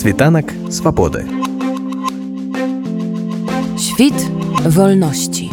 [0.00, 1.26] Світанак свабоды.
[3.78, 4.14] Świt
[4.64, 5.50] wolności.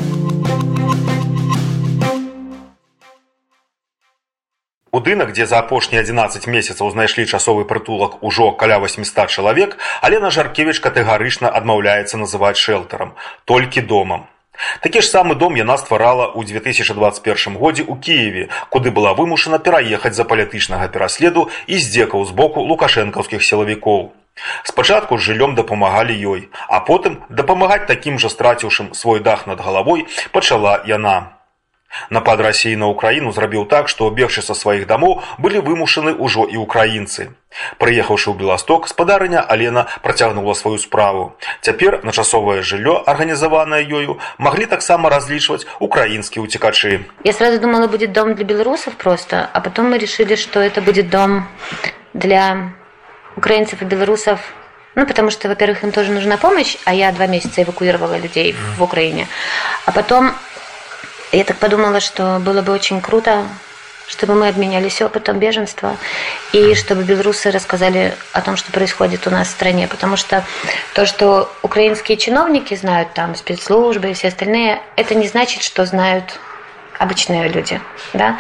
[4.93, 10.79] Будынак, дзе за апошнія 11 месяцаў знайшлі часовы прытулак ужо каля 800 чалавек, Алена Жаркевіч
[10.79, 14.27] катэгарычна адмаўляецца называць шэлтарам, толькі домам.
[14.81, 20.13] Такі ж самы дом яна стварала ў 2021 годзе ў Кіеве, куды была вымушана пераехаць
[20.13, 24.13] за палітычнага пераследу і здзекаў з боку лукашэнкаўскіх сілавікоў.
[24.63, 30.05] Спачатку з жыллём дапамагалі ёй, а потым дапамагаць такім жа страціўшым свой дах над галавой
[30.31, 31.36] пачала яна.
[32.09, 36.57] Напад рассіі на ўкраіну зрабіў так, што бегчы са сваіх дамоў былі вымушаны ўжо і
[36.65, 37.29] ўкраінцы.
[37.77, 41.37] Прыехаўшы ў Беласток, спадарыня Алена працягнула сваю справу.
[41.61, 47.05] Цяпер на часовае жыллё, арганізаванае ёю, маглі таксама разлічваць украінскія ўцекачы.
[47.23, 51.09] Я сразу думала, будет дом для белорусов просто, а потом мы решили, что это будет
[51.09, 51.47] дом
[52.13, 52.73] для
[53.37, 54.39] украинцев и белорусов
[54.95, 58.83] ну, потому что, во-первых, им тоже нужна помощь, а я два месяца эвакуировала людей в
[58.83, 59.27] Украине.
[59.87, 60.33] А потом
[61.32, 63.46] я так подумала, что было бы очень круто,
[64.08, 65.96] чтобы мы обменялись опытом беженства
[66.52, 69.86] и чтобы белорусы рассказали о том, что происходит у нас в стране.
[69.86, 70.44] Потому что
[70.94, 76.40] то, что украинские чиновники знают там спецслужбы и все остальные, это не значит, что знают
[76.98, 77.80] обычные люди.
[78.14, 78.38] Да?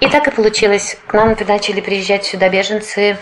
[0.00, 0.96] И так и получилось.
[1.06, 3.18] К нам начали приезжать сюда беженцы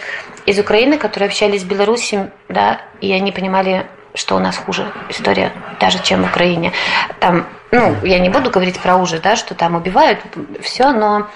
[0.46, 3.86] из Украины, которые общались с Беларусью, да, и они понимали,
[4.18, 6.72] что у нас хуже история, даже чем в Украине.
[7.20, 10.20] Там, ну, я не буду говорить про ужас, да, что там убивают,
[10.60, 11.28] все, но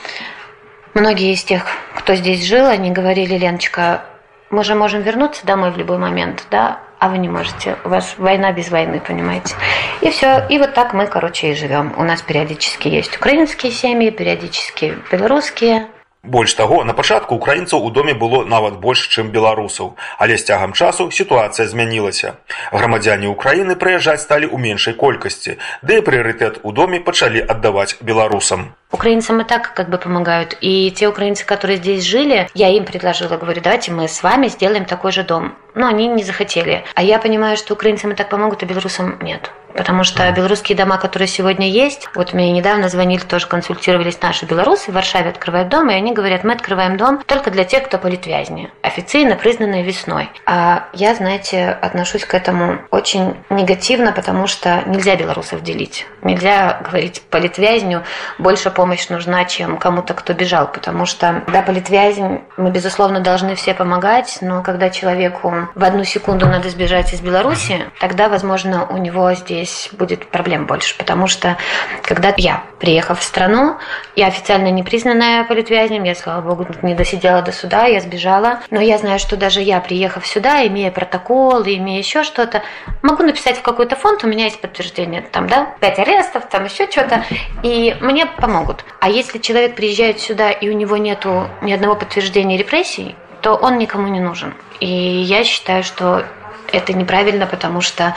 [0.95, 4.05] многие из тех, кто здесь жил, они говорили, Леночка,
[4.51, 7.77] мы же можем вернуться домой в любой момент, да, а вы не можете.
[7.85, 9.55] У вас война без войны, понимаете?
[10.03, 10.47] И все.
[10.49, 11.95] И вот так мы, короче, и живем.
[11.97, 15.89] У нас периодически есть украинские семьи, периодически белорусские.
[16.28, 20.73] Больш таго, на пачатку украінцаў у доме было нават больш, чым беларусаў, але з цягам
[20.73, 22.34] часу сітуацыя змянілася.
[22.73, 25.56] Грамадзяне ўкраіны прыязджаць сталі ў меншай колькасці,
[25.88, 28.73] ды і прыярытэт у доме пачалі аддаваць беларусам.
[28.92, 30.58] Украинцам и так как бы помогают.
[30.60, 34.86] И те украинцы, которые здесь жили, я им предложила, говорю, давайте мы с вами сделаем
[34.86, 35.55] такой же дом.
[35.75, 36.85] Но они не захотели.
[36.95, 39.51] А я понимаю, что украинцам и так помогут, а белорусам нет.
[39.75, 44.91] Потому что белорусские дома, которые сегодня есть, вот мне недавно звонили, тоже консультировались наши белорусы,
[44.91, 48.71] в Варшаве открывают дом, и они говорят, мы открываем дом только для тех, кто политвязни,
[48.83, 50.29] официально признанные весной.
[50.47, 56.07] А я, знаете, отношусь к этому очень негативно, потому что нельзя белорусов делить.
[56.23, 58.03] Нельзя говорить политвязню,
[58.39, 63.75] больше помощь нужна, чем кому-то, кто бежал, потому что, да, политвязнь, мы, безусловно, должны все
[63.75, 69.33] помогать, но когда человеку в одну секунду надо сбежать из Беларуси, тогда, возможно, у него
[69.34, 71.56] здесь будет проблем больше, потому что
[72.02, 73.77] когда я, приехав в страну,
[74.17, 78.80] я официально не признанная политвязнем, я, слава богу, не досидела до суда, я сбежала, но
[78.80, 82.62] я знаю, что даже я, приехав сюда, имея протокол, имея еще что-то,
[83.02, 86.90] могу написать в какой-то фонд, у меня есть подтверждение, там, да, пять арестов, там еще
[86.90, 87.24] что-то,
[87.62, 88.84] и мне помогут.
[89.00, 93.79] А если человек приезжает сюда, и у него нету ни одного подтверждения репрессий, то он
[93.79, 94.55] никому не нужен.
[94.80, 96.25] И я считаю, что
[96.73, 98.17] это неправильно, потому что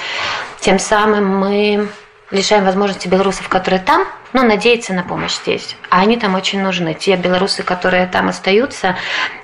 [0.59, 1.89] тем самым мы
[2.31, 5.75] лишаем возможности белорусов, которые там, ну, надеяться на помощь здесь.
[5.89, 6.93] А они там очень нужны.
[6.93, 8.95] Те белорусы, которые там остаются,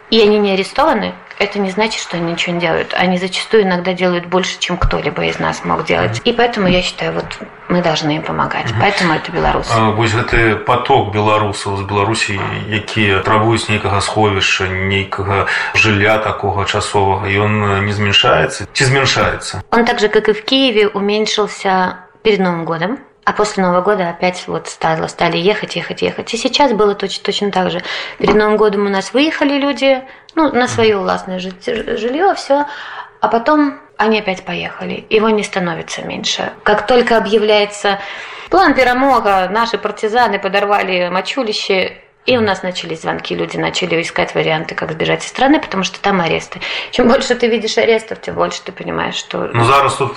[0.10, 2.95] и они не арестованы, это не значит, что они ничего не делают.
[2.95, 6.21] Они зачастую иногда делают больше, чем кто-либо из нас мог делать.
[6.25, 7.25] И поэтому я считаю, вот
[7.69, 8.71] мы должны им помогать.
[8.71, 8.81] Угу.
[8.81, 9.71] Поэтому это белорусы.
[9.75, 17.29] А, вось гэты поток беларусаў з Беларусі, якія трабуюць нейкага сховішча, нейкага жылля такого часовага,
[17.29, 19.63] и он не зменшается, ці зменшается?
[19.71, 22.99] Он так же, как и в Киеве, уменьшился перед Новым годом.
[23.24, 26.34] А после Нового года опять вот стало, стали ехать, ехать, ехать.
[26.34, 27.84] И сейчас было точно, точно так же.
[28.18, 30.02] Перед Новым годом у нас выехали люди,
[30.34, 32.66] ну, на свое властное жилье, все.
[33.20, 35.06] А потом они опять поехали.
[35.12, 36.52] Его не становится меньше.
[36.64, 38.00] Как только объявляется
[38.50, 44.76] план перемога, наши партизаны подорвали мочулище, и у нас начались звонки, люди начали искать варианты,
[44.76, 46.60] как сбежать из страны, потому что там аресты.
[46.92, 49.50] Чем больше ты видишь арестов, тем больше ты понимаешь, что...
[49.54, 50.16] Ну, зараз тут,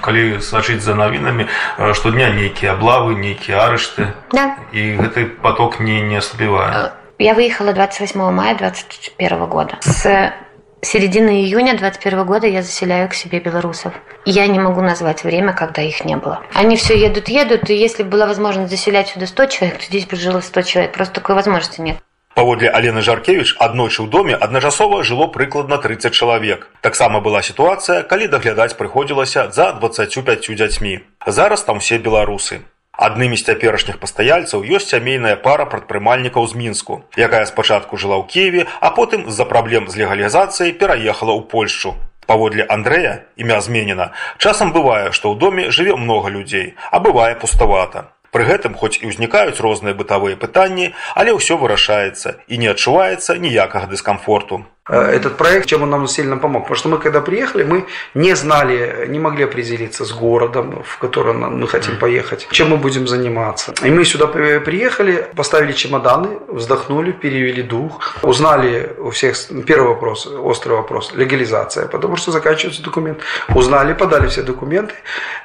[0.00, 1.48] когда сочить за новинами,
[1.94, 4.14] что дня некие облавы, некие арешты.
[4.30, 4.56] Да.
[4.70, 6.92] И этот поток не, не ослабевает.
[7.18, 9.78] Я выехала 28 мая 2021 года.
[9.80, 10.32] С
[10.81, 13.93] середины июня 2021 года я заселяю к себе белорусов.
[14.25, 16.41] Я не могу назвать время, когда их не было.
[16.53, 20.05] Они все едут, едут, и если бы была возможность заселять сюда 100 человек, то здесь
[20.05, 20.93] бы жило 100 человек.
[20.93, 21.97] Просто такой возможности нет.
[22.37, 26.69] Паводле Алены Жаркевіч аднойчы ў доме адначасова жыло прыкладна 30 чалавек.
[26.85, 31.01] Таксама была сітуацыя, калі даглядаць прыходзілася за 25 дзяцьмі.
[31.25, 32.61] Зараз там усе беларусы.
[33.02, 38.62] Аднымі з цяперашніх пастаяльцаў ёсць сямейная пара прадпрымальнікаў з мінску, якая спачатку жыла ў Киеве,
[38.78, 41.98] а потым з-за праблем з легалізацыяй пераехала ў Польшчу.
[42.30, 48.14] Паводле Андрэя, імя зменена, часам бывае, што ў доме жыве много людзей, а бывае пуставата.
[48.30, 53.90] Пры гэтым хоць і ўзнікаюць розныя бытавыя пытанні, але ўсё вырашаецца і не адчуваецца ніякага
[53.90, 54.62] дыскамфорту.
[54.88, 56.62] Э, этот проект, чем он нам сильно помог.
[56.64, 61.34] Потому что мы, когда приехали, мы не знали, не могли определиться с городом, в который
[61.34, 63.74] мы хотим поехать, чем мы будем заниматься.
[63.84, 69.36] И мы сюда приехали, поставили чемоданы, вздохнули, перевели дух, узнали у всех,
[69.66, 73.18] первый вопрос, острый вопрос, легализация, потому что заканчивается документ.
[73.54, 74.94] Узнали, подали все документы,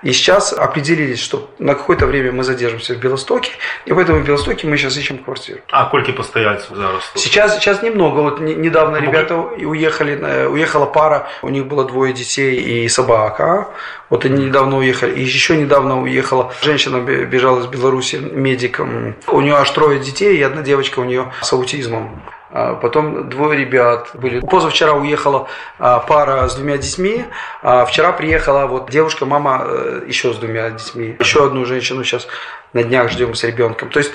[0.01, 3.51] и сейчас определились, что на какое-то время мы задержимся в Белостоке,
[3.85, 5.59] и поэтому в Белостоке мы сейчас ищем квартиру.
[5.69, 7.11] А сколько постояльцев зараз?
[7.15, 8.21] Сейчас, сейчас немного.
[8.21, 13.67] Вот недавно ребята это уехали, уехала пара, у них было двое детей и собака.
[14.09, 15.13] Вот они недавно уехали.
[15.15, 19.15] И еще недавно уехала женщина, бежала из Беларуси медиком.
[19.27, 22.21] У нее аж трое детей, и одна девочка у нее с аутизмом.
[22.51, 24.39] А потом двое ребят были.
[24.39, 25.47] Позавчера уехала
[25.79, 27.25] а, пара с двумя детьми.
[27.61, 31.15] А вчера приехала вот девушка, мама э, еще с двумя детьми.
[31.19, 32.27] Еще одну женщину сейчас
[32.73, 33.89] на днях ждем с ребенком.
[33.89, 34.11] То есть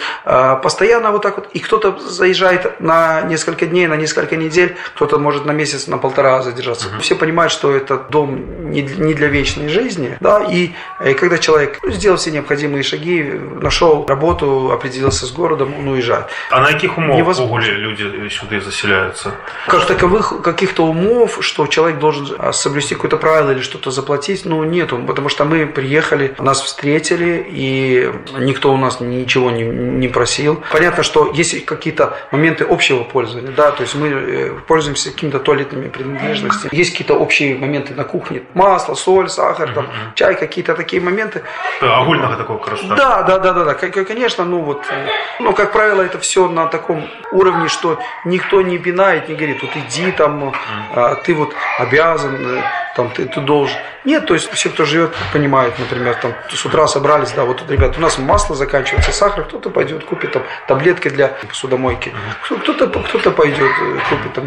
[0.63, 1.49] постоянно вот так вот.
[1.53, 6.43] И кто-то заезжает на несколько дней, на несколько недель, кто-то может на месяц, на полтора
[6.43, 6.89] задержаться.
[6.89, 7.01] Угу.
[7.01, 10.17] Все понимают, что это дом не, не для вечной жизни.
[10.21, 10.45] Да?
[10.45, 15.89] И, и э, когда человек сделал все необходимые шаги, нашел работу, определился с городом, он
[15.89, 16.27] уезжает.
[16.51, 17.71] А на каких умов Невозможно.
[17.71, 19.35] люди сюда заселяются?
[19.67, 24.63] Как таковых каких-то умов, что человек должен а, соблюсти какое-то правило или что-то заплатить, ну
[24.65, 24.99] нету.
[24.99, 30.63] Потому что мы приехали, нас встретили, и никто у нас ничего не, не просил.
[30.71, 35.89] Понятно, что есть какие-то моменты общего пользования, да, то есть мы э, пользуемся какими-то туалетными
[35.89, 36.75] принадлежностями.
[36.75, 41.43] Есть какие-то общие моменты на кухне, масло, соль, сахар, там, чай, какие-то такие моменты.
[41.81, 42.95] Огульного такого красота.
[42.95, 45.09] Да, да, да, да, да, конечно, ну вот, э,
[45.41, 49.71] ну как правило, это все на таком уровне, что никто не пинает, не говорит, вот
[49.77, 50.53] иди там,
[50.95, 52.63] а, ты вот обязан, э,
[52.95, 53.77] там, ты, ты должен.
[54.05, 57.71] Нет, то есть все, кто живет, понимают, например, там с утра собрались, да, вот тут,
[57.71, 62.13] ребят, у нас масло заканчивается, сахар, кто-то пойдет купит там таблетки для посудомойки,
[62.43, 64.47] кто-то кто-то пойдет э, купит там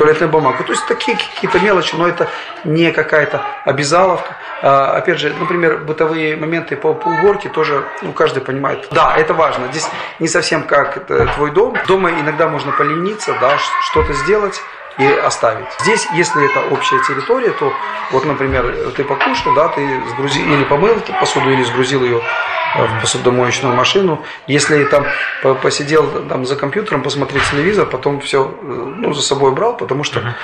[0.00, 0.64] туалетную бумагу.
[0.64, 2.26] То есть такие какие-то мелочи, но это
[2.64, 4.34] не какая-то обязаловка.
[4.62, 8.88] А, опять же, например, бытовые моменты по, по уборке тоже ну, каждый понимает.
[8.92, 9.66] Да, это важно.
[9.70, 9.86] Здесь
[10.18, 11.76] не совсем как твой дом.
[11.86, 13.58] Дома иногда можно полениться, да,
[13.90, 14.62] что-то сделать
[15.00, 15.66] и оставить.
[15.80, 17.72] Здесь, если это общая территория, то
[18.12, 22.20] вот, например, ты покушал, да, ты сгрузил или помыл посуду, или сгрузил ее
[22.76, 24.22] э, в посудомоечную машину.
[24.46, 25.06] Если там
[25.62, 30.34] посидел там за компьютером, посмотреть телевизор, потом все э, ну, за собой брал, потому что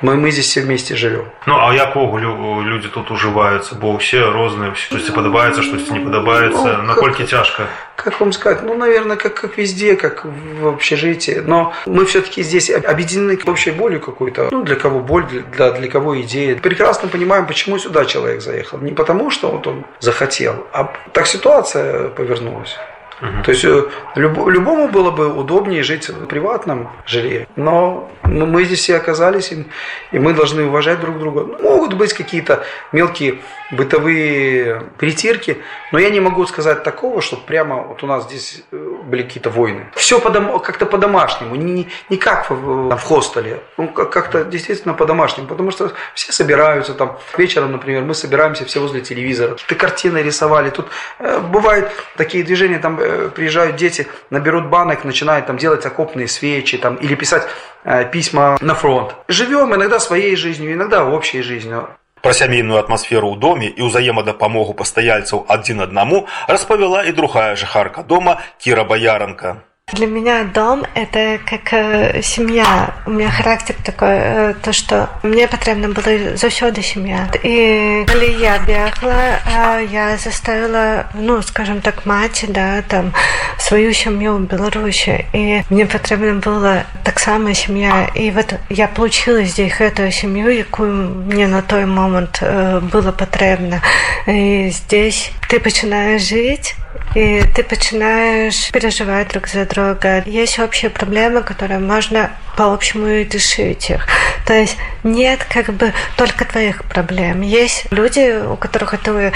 [0.00, 1.26] мы, мы здесь все вместе живем.
[1.46, 3.74] Ну, а як люди тут уживаются?
[3.74, 6.78] Бо все розные, что-то подобается, что-то не подобается.
[6.78, 7.66] Ну, Насколько тяжко?
[7.96, 8.62] Как вам сказать?
[8.62, 11.42] Ну, наверное, как, как везде, как в общежитии.
[11.44, 14.48] Но мы все-таки здесь объединены общей болью какой-то.
[14.52, 16.56] Ну, для кого боль, для, для кого идея.
[16.56, 18.78] Прекрасно понимаем, почему сюда человек заехал.
[18.78, 22.76] Не потому, что вот он захотел, а так ситуация повернулась.
[23.20, 23.42] Угу.
[23.44, 23.84] То есть э,
[24.16, 27.46] люб, любому было бы удобнее жить в приватном жилье.
[27.56, 31.44] Но мы здесь все оказались, и мы должны уважать друг друга.
[31.60, 33.38] Могут быть какие-то мелкие
[33.70, 35.58] бытовые притирки,
[35.92, 39.50] но я не могу сказать такого, что прямо вот у нас здесь э, были какие-то
[39.50, 39.86] войны.
[39.94, 45.70] Все по как-то по-домашнему, не, не как в, в хостеле, ну, как-то действительно по-домашнему, потому
[45.70, 50.86] что все собираются там вечером, например, мы собираемся все возле телевизора, ты картины рисовали, тут
[51.18, 56.77] э, бывают такие движения, там э, приезжают дети, наберут банок, начинают там делать окопные свечи
[56.77, 57.47] там, или писать
[57.83, 59.15] э, письма на фронт.
[59.27, 61.87] Живем иногда своей жизнью, иногда общей жизнью.
[62.23, 68.39] Пра сямейную атмасферу ў доме і ўзаемадапамогу пастаяльцаў адзін аднаму распавяла і другая жыхарка дома
[68.63, 69.59] Кіра Баяранка.
[69.92, 72.94] Для меня дом— это как э, семья.
[73.06, 77.26] У меня характер такой, э, то, что мне потребна была заўсёды семья.
[77.42, 83.14] И когда я бегла, а я заставила, ну, скажем так, мать, да, там,
[83.58, 85.24] свою семью в Беларуси.
[85.32, 88.10] И мне потребна была так само семья.
[88.14, 93.80] И вот я получила здесь эту семью, якую мне на той момент э, было потребно.
[94.26, 96.74] И здесь ты начинаешь жить,
[97.15, 100.23] и ты начинаешь переживать друг за друга.
[100.25, 104.07] Есть общие проблемы, которые можно по-общему и решить их.
[104.45, 107.41] То есть нет как бы только твоих проблем.
[107.41, 109.31] Есть люди, у которых ты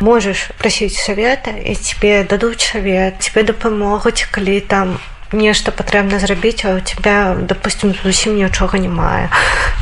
[0.00, 4.98] можешь просить совета, и тебе дадут совет, тебе допомогут, коли там
[5.32, 9.28] нешта патрэбна зрабіць а у тебя допустим зусім нічога не мае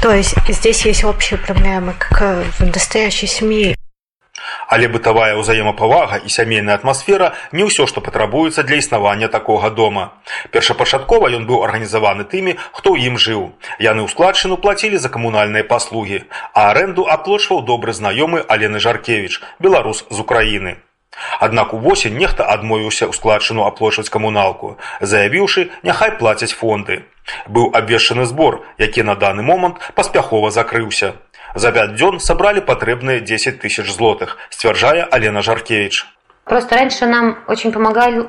[0.00, 2.14] то есть здесь есть общие проблемы как
[2.58, 3.76] в настоящей семьи
[4.67, 10.17] Але бытавая ўзаемапавага і сямейная атмасфера не ўсё, што патрабуецца для існавання такога дома.
[10.51, 13.43] Першапачаткова ён быў арганізаваны тымі, хто ў ім жыў.
[13.79, 20.05] Яны ў складчыну плацілі за камунальныя паслугі, а аренду аплочваў добры знаёмы Алены Жаркевіч, беларус
[20.09, 20.81] з Украіны.
[21.39, 27.03] Аднак увосень нехта адмовіўся ў складчыну аплочваць камуналку, заявіўшы, няхай плацяць фонды.
[27.47, 31.15] Быў абвешчаны збор, які на даны момант паспяхова закрыўся.
[31.55, 36.05] За пять дзён сабралі патрэбныя 10 тысяч злотых, сцвярджае Алена Жаркевич.
[36.43, 38.27] Просто раньше нам очень помогал э,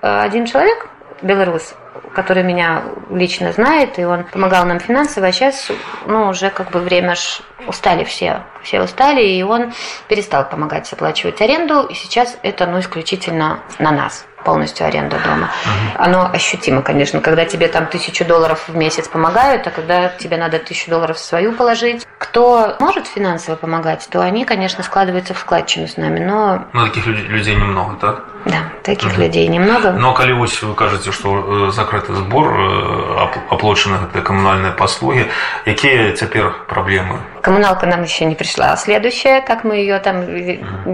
[0.00, 0.88] один человек,
[1.20, 1.74] белорус,
[2.14, 5.70] который меня лично знает, и он помогал нам финансово, а сейчас,
[6.06, 9.74] ну, уже как бы время ж устали все, все устали, и он
[10.08, 15.49] перестал помогать оплачивать аренду, и сейчас это, ну, исключительно на нас полностью аренду дома.
[15.65, 16.03] Угу.
[16.03, 20.59] Оно ощутимо, конечно, когда тебе там тысячу долларов в месяц помогают, а когда тебе надо
[20.59, 22.05] тысячу долларов свою положить.
[22.17, 26.65] Кто может финансово помогать, то они, конечно, складываются в складчину с нами, но...
[26.73, 28.23] Но таких людей немного, так?
[28.45, 29.21] Да, таких угу.
[29.21, 29.91] людей немного.
[29.91, 32.51] Но калі вось вы кажаце, што закрыты збор
[33.49, 35.31] аплочаны гэтыя камунальныя паслугі,
[35.65, 37.23] якія цяпер праблемы?
[37.48, 38.76] Коммуналка нам еще не пришла.
[38.76, 40.26] Следующая, как мы ее там,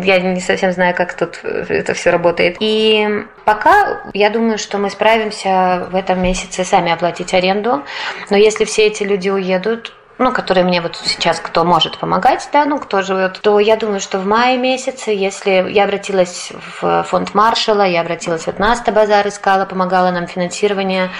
[0.00, 2.58] я не совсем знаю, как тут это все работает.
[2.60, 7.82] И пока я думаю, что мы справимся в этом месяце сами оплатить аренду.
[8.30, 12.64] Но если все эти люди уедут, ну, которые мне вот сейчас кто может помогать, да,
[12.64, 17.34] ну, кто живет, то я думаю, что в мае месяце, если я обратилась в фонд
[17.34, 21.10] Маршала, я обратилась вот Наста Базар, искала, помогала нам финансирование,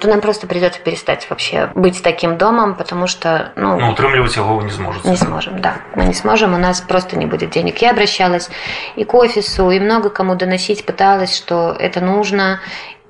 [0.00, 3.78] то нам просто придется перестать вообще быть таким домом, потому что, ну...
[3.78, 5.08] Ну, утримливать его не сможете.
[5.08, 5.76] Не сможем, да.
[5.94, 7.78] Мы не сможем, у нас просто не будет денег.
[7.78, 8.50] Я обращалась
[8.96, 12.60] и к офису, и много кому доносить пыталась, что это нужно,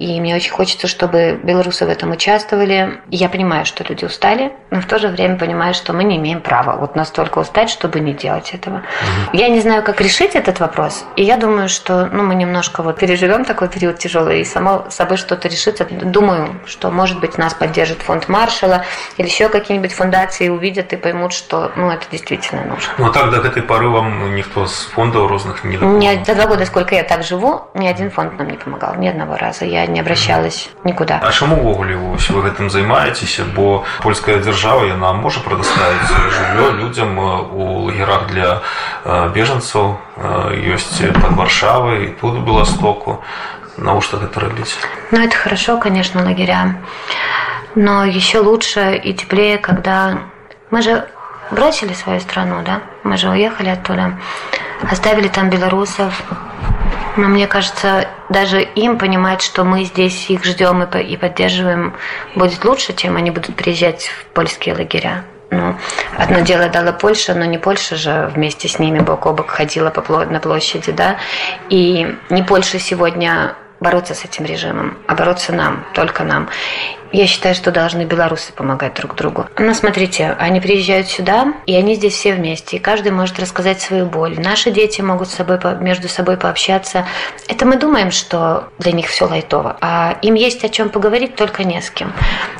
[0.00, 3.02] и мне очень хочется, чтобы белорусы в этом участвовали.
[3.10, 6.40] Я понимаю, что люди устали, но в то же время понимаю, что мы не имеем
[6.40, 8.76] права вот настолько устать, чтобы не делать этого.
[8.76, 9.36] Угу.
[9.36, 11.04] Я не знаю, как решить этот вопрос.
[11.16, 15.18] И я думаю, что ну, мы немножко вот переживем такой период тяжелый и само собой
[15.18, 15.84] что-то решится.
[15.84, 18.86] Думаю, что, может быть, нас поддержит фонд Маршала
[19.18, 22.90] или еще какие-нибудь фундации увидят и поймут, что ну, это действительно нужно.
[22.96, 26.02] Ну, так до этой поры вам никто с фондов разных не допомагав?
[26.02, 29.06] Нет, за два года, сколько я так живу, ни один фонд нам не помогал, ни
[29.06, 29.66] одного раза.
[29.66, 31.19] Я не обращалась никуда.
[31.21, 37.17] А чаму увогуле вось вы гэтым займаецеся бо польская дзяржава яна можа прадаставіць жыллё людзям
[37.17, 38.61] у лагерах для
[39.35, 39.97] бежанцаў
[40.75, 43.21] ёсць под варшавай і тут беластоку
[43.77, 44.77] навошта гэта рабіць
[45.11, 46.75] ну это хорошо конечно лагеря
[47.75, 50.19] но еще лучше и теплее когда
[50.71, 51.07] мы же
[51.51, 54.17] бросили свою страну да мы же уехали оттуда
[54.89, 56.21] оставили там белорусов
[57.16, 61.94] но мне кажется, даже им понимать, что мы здесь их ждем и поддерживаем,
[62.34, 65.24] будет лучше, чем они будут приезжать в польские лагеря.
[65.50, 65.76] Ну,
[66.16, 69.90] одно дело дала Польша, но не Польша же вместе с ними бок о бок ходила
[69.90, 71.16] по, на площади, да,
[71.68, 76.48] и не Польша сегодня бороться с этим режимом, а бороться нам, только нам.
[77.12, 79.46] Я считаю, что должны белорусы помогать друг другу.
[79.58, 84.06] Ну, смотрите, они приезжают сюда, и они здесь все вместе, и каждый может рассказать свою
[84.06, 84.38] боль.
[84.38, 87.06] Наши дети могут с собой, между собой пообщаться.
[87.48, 91.64] Это мы думаем, что для них все лайтово, а им есть о чем поговорить, только
[91.64, 92.12] не с кем.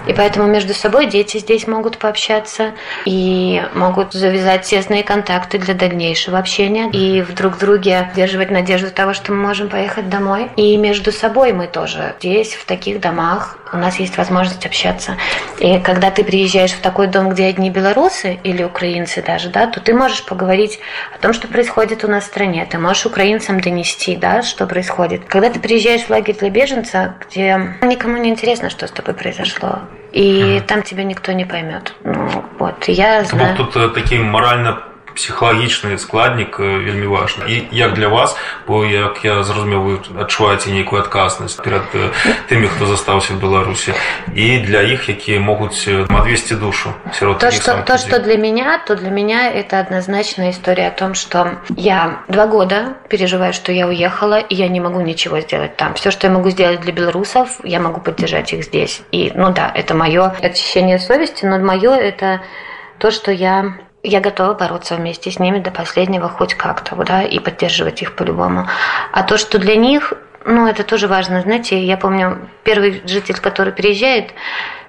[0.07, 2.73] И поэтому между собой дети здесь могут пообщаться
[3.05, 9.15] и могут завязать тесные контакты для дальнейшего общения и в друг друге держать надежду того,
[9.15, 10.49] что мы можем поехать домой.
[10.57, 15.17] И между собой мы тоже здесь, в таких домах, у нас есть возможность общаться.
[15.59, 19.81] И когда ты приезжаешь в такой дом, где одни белорусы или украинцы даже, да, то
[19.81, 20.81] ты можешь поговорить
[21.15, 22.67] о том, что происходит у нас в стране.
[22.71, 25.25] Ты можешь украинцам донести, да, что происходит.
[25.25, 29.81] Когда ты приезжаешь в лагерь для беженца, где никому не интересно, что с тобой произошло,
[30.13, 30.61] и mm.
[30.63, 31.95] там тебя никто не поймет.
[32.03, 33.57] Ну, вот, я знаю...
[33.57, 34.83] Вот тут такие морально
[35.16, 38.36] псіхалагічны складнік вельмі важны і як для вас
[38.68, 41.88] бо як я зразумеў вы адчуваеце нейкую адказнасць перад
[42.52, 43.96] тымі хто застаўся в беларусі
[44.36, 46.94] і для іх якія могуць адвесці душу
[47.40, 51.64] то что то что для меня то для меня это однозначная история о том что
[51.78, 56.12] я два года переживаю что я уехала и я не могу ничего сделать там все
[56.12, 59.94] что я могу сделать для белорусов я могу поддержать их здесь и ну да это
[59.96, 62.42] мое очищение совести но мое это
[63.00, 67.39] то что я я готова бороться вместе с ними до последнего хоть как-то, да, и
[67.39, 68.67] поддерживать их по-любому.
[69.13, 70.15] А то, что для них,
[70.45, 74.33] ну, это тоже важно, знаете, я помню, первый житель, который приезжает,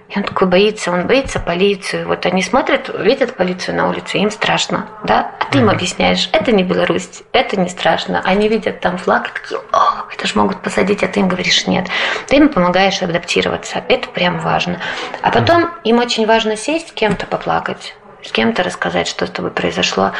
[0.10, 2.06] и он такой боится, он боится полицию.
[2.06, 5.32] Вот они смотрят, видят полицию на улице, им страшно, да?
[5.39, 8.22] А ты им объясняешь, это не Беларусь, это не страшно.
[8.25, 11.65] Они видят там флаг и такие, о, это же могут посадить, а ты им говоришь
[11.65, 11.88] нет.
[12.27, 14.82] Ты им помогаешь адаптироваться, это прям важно.
[15.22, 19.51] А потом им очень важно сесть с кем-то поплакать с кем-то рассказать, что с тобой
[19.51, 20.12] произошло.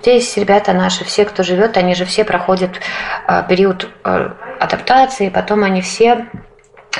[0.00, 2.70] Здесь ребята наши, все, кто живет, они же все проходят
[3.26, 6.26] э, период э, адаптации, потом они все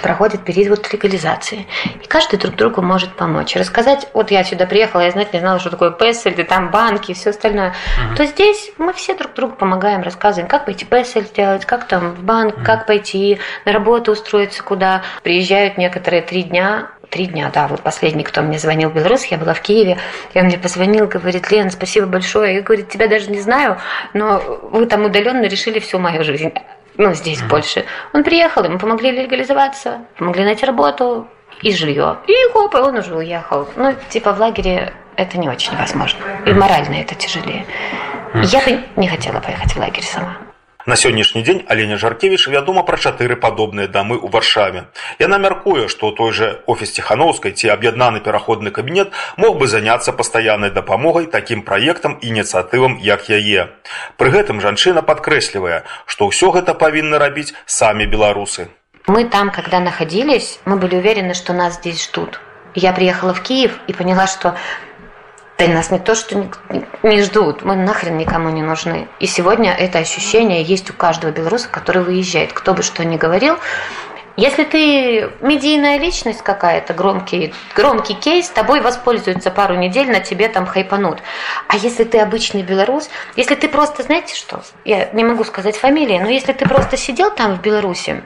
[0.03, 1.67] проходит период легализации.
[2.03, 3.57] И каждый друг другу может помочь.
[3.57, 7.15] Рассказать, вот я сюда приехала, я знать не знала, что такое песель, там банки и
[7.15, 7.71] все остальное.
[7.71, 8.17] Uh-huh.
[8.17, 12.23] То здесь мы все друг другу помогаем, рассказываем, как пойти песель сделать, как там в
[12.23, 12.65] банк, uh-huh.
[12.65, 15.03] как пойти на работу устроиться, куда.
[15.23, 19.55] Приезжают некоторые три дня, три дня, да, вот последний, кто мне звонил, белорус, я была
[19.55, 19.99] в Киеве,
[20.35, 22.57] и он мне позвонил, говорит, Лен, спасибо большое.
[22.57, 23.79] Я, говорю, тебя даже не знаю,
[24.15, 26.53] но вы там удаленно решили всю мою жизнь
[26.99, 27.49] ну, здесь mm-hmm.
[27.49, 27.87] больше.
[28.12, 31.29] Он приехал, ему помогли легализоваться, помогли найти работу
[31.62, 32.19] и жилье.
[32.27, 33.69] И хоп, и он уже уехал.
[33.77, 36.21] Ну, типа в лагере это не очень возможно.
[36.45, 37.65] И морально это тяжелее.
[38.35, 38.45] Mm-hmm.
[38.45, 40.37] Я бы не хотела поехать в лагерь сама.
[40.88, 44.84] На сённяшні дзень Алене Жаркевіч вядома пра чатыры падобныя дамы ў варшаве.
[45.15, 50.75] Яна мяркуе, што той жа офіс ціханаўскай ці аб'яднаны пераходны кабінет мог бы заняцца пастаяннай
[50.75, 53.72] дапамогай такім праектам і ініцыятывам як яе.
[54.20, 58.67] Пры гэтым жанчына падкрэслівае, што ўсё гэта павінны рабіць самі беларусы.
[59.08, 62.39] Мы там, когда находились, мы были уверены, что нас здесь ждут.
[62.75, 64.55] Я приехала в Киев и поняла, что
[65.59, 66.49] да нас не то, что
[67.03, 69.09] не ждут, мы нахрен никому не нужны.
[69.19, 72.53] И сегодня это ощущение есть у каждого белоруса, который выезжает.
[72.53, 73.59] Кто бы что ни говорил,
[74.37, 80.65] если ты медийная личность какая-то, громкий, громкий кейс, тобой воспользуются пару недель, на тебе там
[80.65, 81.19] хайпанут.
[81.67, 86.21] А если ты обычный белорус, если ты просто, знаете что, я не могу сказать фамилии,
[86.21, 88.23] но если ты просто сидел там в Беларуси,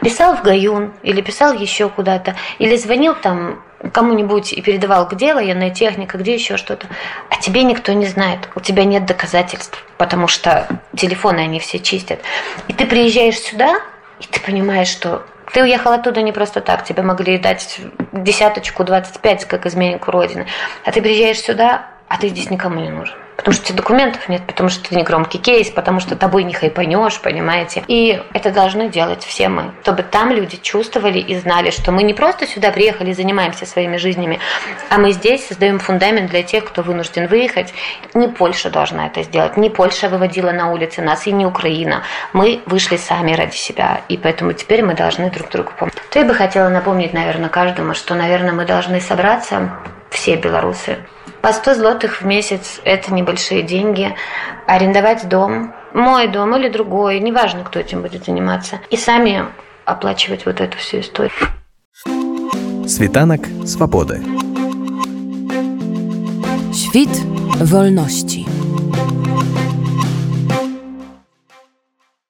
[0.00, 5.70] писал в Гаюн или писал еще куда-то, или звонил там кому-нибудь и передавал, где военная
[5.70, 6.86] техника, где еще что-то,
[7.28, 12.20] а тебе никто не знает, у тебя нет доказательств, потому что телефоны они все чистят.
[12.68, 13.80] И ты приезжаешь сюда,
[14.20, 17.80] и ты понимаешь, что ты уехал оттуда не просто так, тебе могли дать
[18.12, 20.46] десяточку, 25, как изменнику Родины,
[20.84, 23.16] а ты приезжаешь сюда, а ты здесь никому не нужен.
[23.36, 26.54] Потому что тебе документов нет, потому что ты не громкий кейс, потому что тобой не
[26.54, 27.82] хайпанешь, понимаете.
[27.88, 32.14] И это должны делать все мы, чтобы там люди чувствовали и знали, что мы не
[32.14, 34.38] просто сюда приехали и занимаемся своими жизнями,
[34.90, 37.74] а мы здесь создаем фундамент для тех, кто вынужден выехать.
[38.14, 42.02] Не Польша должна это сделать, не Польша выводила на улицы нас, и не Украина.
[42.32, 45.94] Мы вышли сами ради себя, и поэтому теперь мы должны друг другу помочь.
[46.10, 49.70] То я бы хотела напомнить, наверное, каждому, что, наверное, мы должны собраться,
[50.10, 50.98] все белорусы,
[51.42, 54.14] по 100 злотых в месяц– это небольшие деньги.
[54.66, 58.78] Арендовать дом, мой дом или другой, неважно, кто этим будет заниматься.
[58.90, 59.44] И сами
[59.84, 61.32] оплачивать вот эту всю историю.
[62.86, 64.20] Світанок свободи.
[66.72, 67.10] Świt
[67.60, 68.61] wolności.